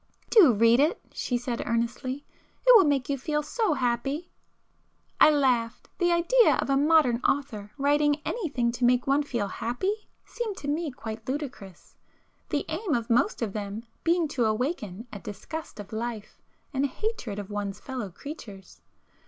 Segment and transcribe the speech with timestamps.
[0.31, 4.31] "Do read it!" she said earnestly—"It will make you feel so happy!"
[5.19, 5.89] I laughed.
[5.99, 9.93] The idea of a modern author writing anything to make one feel happy,
[10.25, 11.95] seemed to me quite ludicrous,
[12.49, 16.41] the aim of most of them being to awaken a disgust of life,
[16.73, 18.81] and a hatred of one's fellow creatures.